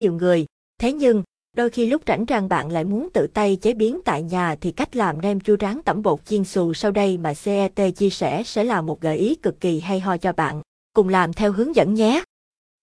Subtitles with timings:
[0.00, 0.46] nhiều người.
[0.80, 1.22] Thế nhưng,
[1.56, 4.72] đôi khi lúc rảnh rang bạn lại muốn tự tay chế biến tại nhà thì
[4.72, 8.42] cách làm nem chua rán tẩm bột chiên xù sau đây mà CET chia sẻ
[8.46, 10.62] sẽ là một gợi ý cực kỳ hay ho cho bạn.
[10.92, 12.22] Cùng làm theo hướng dẫn nhé.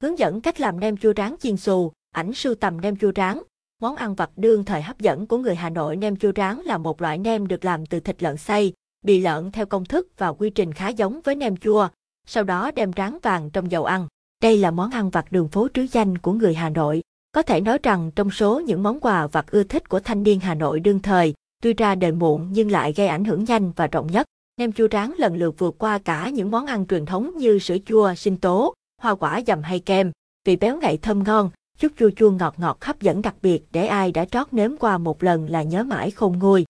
[0.01, 3.39] Hướng dẫn cách làm nem chua rán chiên xù, ảnh sưu tầm nem chua rán.
[3.81, 6.77] Món ăn vặt đương thời hấp dẫn của người Hà Nội nem chua rán là
[6.77, 8.73] một loại nem được làm từ thịt lợn xay,
[9.05, 11.87] bì lợn theo công thức và quy trình khá giống với nem chua,
[12.27, 14.07] sau đó đem rán vàng trong dầu ăn.
[14.43, 17.01] Đây là món ăn vặt đường phố trứ danh của người Hà Nội.
[17.31, 20.39] Có thể nói rằng trong số những món quà vặt ưa thích của thanh niên
[20.39, 23.87] Hà Nội đương thời, tuy ra đời muộn nhưng lại gây ảnh hưởng nhanh và
[23.87, 24.27] rộng nhất.
[24.57, 27.77] Nem chua rán lần lượt vượt qua cả những món ăn truyền thống như sữa
[27.85, 30.11] chua, sinh tố, hoa quả dầm hay kem.
[30.45, 33.87] Vị béo ngậy thơm ngon, chút chua chua ngọt ngọt hấp dẫn đặc biệt để
[33.87, 36.65] ai đã trót nếm qua một lần là nhớ mãi không nguôi.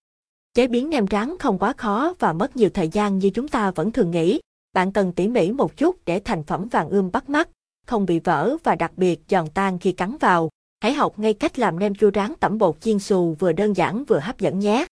[0.53, 3.71] Chế biến nem rán không quá khó và mất nhiều thời gian như chúng ta
[3.71, 4.39] vẫn thường nghĩ.
[4.73, 7.49] Bạn cần tỉ mỉ một chút để thành phẩm vàng ươm bắt mắt,
[7.85, 10.49] không bị vỡ và đặc biệt giòn tan khi cắn vào.
[10.81, 14.03] Hãy học ngay cách làm nem chua rán tẩm bột chiên xù vừa đơn giản
[14.03, 14.85] vừa hấp dẫn nhé.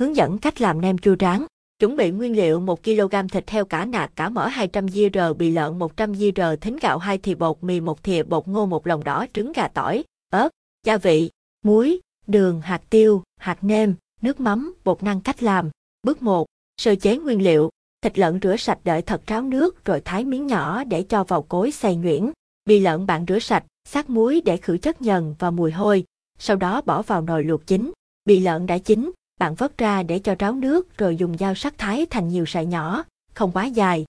[0.00, 1.46] Hướng dẫn cách làm nem chua rán.
[1.78, 4.98] Chuẩn bị nguyên liệu 1 kg thịt heo cả nạc cả mỡ 200 g
[5.38, 8.86] bì lợn 100 g thính gạo 2 thìa bột mì 1 thìa bột ngô một
[8.86, 10.48] lòng đỏ trứng gà tỏi, ớt,
[10.86, 11.30] gia vị,
[11.64, 15.70] muối, đường, hạt tiêu, hạt nêm, nước mắm, bột năng cách làm.
[16.02, 16.46] Bước 1.
[16.76, 17.70] Sơ chế nguyên liệu.
[18.04, 21.42] Thịt lợn rửa sạch đợi thật ráo nước rồi thái miếng nhỏ để cho vào
[21.42, 22.30] cối xay nhuyễn.
[22.64, 26.04] Bì lợn bạn rửa sạch, sát muối để khử chất nhờn và mùi hôi.
[26.38, 27.92] Sau đó bỏ vào nồi luộc chín.
[28.24, 29.10] Bì lợn đã chín,
[29.40, 32.66] bạn vớt ra để cho ráo nước rồi dùng dao sắc thái thành nhiều sợi
[32.66, 34.04] nhỏ, không quá dài.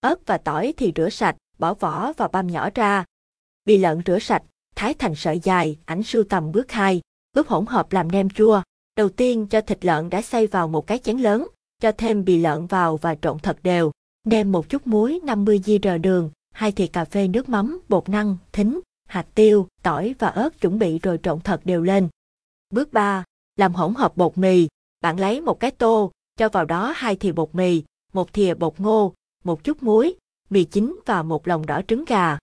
[0.00, 3.04] Ớt và tỏi thì rửa sạch, bỏ vỏ và băm nhỏ ra.
[3.64, 4.42] Bì lợn rửa sạch,
[4.74, 7.00] thái thành sợi dài, ảnh sưu tầm bước 2,
[7.32, 8.62] ướp hỗn hợp làm nem chua.
[8.96, 11.46] Đầu tiên cho thịt lợn đã xay vào một cái chén lớn,
[11.80, 13.90] cho thêm bì lợn vào và trộn thật đều.
[14.24, 15.70] Đem một chút muối 50 g
[16.02, 20.60] đường, hai thìa cà phê nước mắm, bột năng, thính, hạt tiêu, tỏi và ớt
[20.60, 22.08] chuẩn bị rồi trộn thật đều lên.
[22.70, 23.24] Bước 3.
[23.56, 24.68] Làm hỗn hợp bột mì.
[25.00, 28.80] Bạn lấy một cái tô, cho vào đó hai thìa bột mì, một thìa bột
[28.80, 29.14] ngô,
[29.44, 30.14] một chút muối,
[30.50, 32.38] mì chín và một lòng đỏ trứng gà.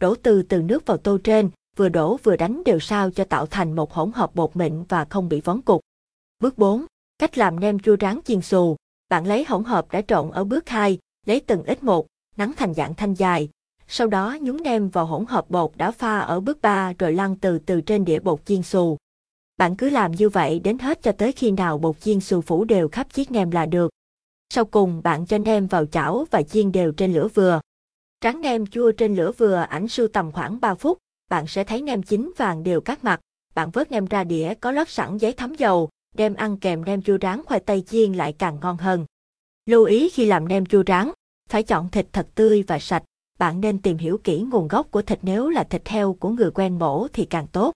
[0.00, 3.46] Đổ từ từ nước vào tô trên, vừa đổ vừa đánh đều sao cho tạo
[3.46, 5.80] thành một hỗn hợp bột mịn và không bị vón cục.
[6.40, 6.86] Bước 4.
[7.20, 8.76] Cách làm nem chua rán chiên xù.
[9.08, 12.74] Bạn lấy hỗn hợp đã trộn ở bước 2, lấy từng ít một, nắn thành
[12.74, 13.48] dạng thanh dài.
[13.88, 17.36] Sau đó nhúng nem vào hỗn hợp bột đã pha ở bước 3 rồi lăn
[17.36, 18.96] từ từ trên đĩa bột chiên xù.
[19.56, 22.64] Bạn cứ làm như vậy đến hết cho tới khi nào bột chiên xù phủ
[22.64, 23.90] đều khắp chiếc nem là được.
[24.54, 27.60] Sau cùng bạn cho nem vào chảo và chiên đều trên lửa vừa.
[28.20, 30.98] Tráng nem chua trên lửa vừa ảnh sưu tầm khoảng 3 phút,
[31.30, 33.20] bạn sẽ thấy nem chín vàng đều các mặt.
[33.54, 37.02] Bạn vớt nem ra đĩa có lót sẵn giấy thấm dầu, đem ăn kèm nem
[37.02, 39.04] chua rán khoai tây chiên lại càng ngon hơn.
[39.66, 41.10] Lưu ý khi làm nem chua rán,
[41.48, 43.02] phải chọn thịt thật tươi và sạch.
[43.38, 46.50] Bạn nên tìm hiểu kỹ nguồn gốc của thịt nếu là thịt heo của người
[46.50, 47.72] quen mổ thì càng tốt.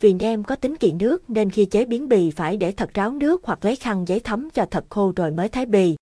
[0.00, 3.12] Vì nem có tính kỵ nước nên khi chế biến bì phải để thật ráo
[3.12, 5.96] nước hoặc lấy khăn giấy thấm cho thật khô rồi mới thái bì.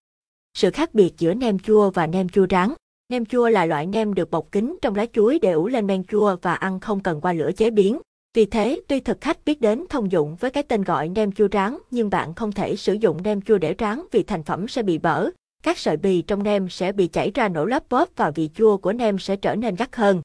[0.54, 2.74] Sự khác biệt giữa nem chua và nem chua rán
[3.08, 6.04] Nem chua là loại nem được bọc kín trong lá chuối để ủ lên men
[6.04, 7.98] chua và ăn không cần qua lửa chế biến.
[8.34, 11.48] Vì thế, tuy thực khách biết đến thông dụng với cái tên gọi nem chua
[11.52, 14.82] rán, nhưng bạn không thể sử dụng nem chua để rán vì thành phẩm sẽ
[14.82, 15.30] bị bở.
[15.62, 18.76] Các sợi bì trong nem sẽ bị chảy ra nổ lấp bóp và vị chua
[18.76, 20.22] của nem sẽ trở nên gắt hơn.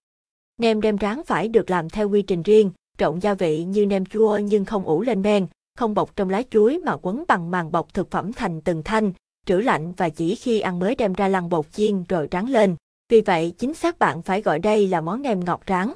[0.59, 4.05] Nem đem rán phải được làm theo quy trình riêng, trộn gia vị như nem
[4.05, 5.47] chua nhưng không ủ lên men,
[5.77, 9.13] không bọc trong lá chuối mà quấn bằng màng bọc thực phẩm thành từng thanh,
[9.45, 12.75] trữ lạnh và chỉ khi ăn mới đem ra lăn bột chiên rồi rán lên.
[13.09, 15.91] Vì vậy, chính xác bạn phải gọi đây là món nem ngọt rán.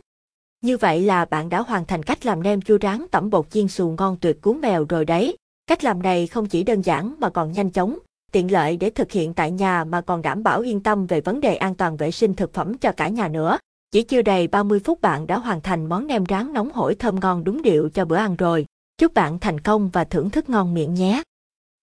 [0.62, 3.68] Như vậy là bạn đã hoàn thành cách làm nem chua rán tẩm bột chiên
[3.68, 5.38] xù ngon tuyệt cuốn mèo rồi đấy.
[5.68, 8.00] Cách làm này không chỉ đơn giản mà còn nhanh chóng,
[8.32, 11.42] tiện lợi để thực hiện tại nhà mà còn đảm bảo yên tâm về vấn
[11.42, 13.58] đề an toàn vệ sinh thực phẩm cho cả nhà nữa.
[13.92, 17.20] Chỉ chưa đầy 30 phút bạn đã hoàn thành món nem rán nóng hổi thơm
[17.20, 18.66] ngon đúng điệu cho bữa ăn rồi.
[18.98, 21.24] Chúc bạn thành công và thưởng thức ngon miệng nhé!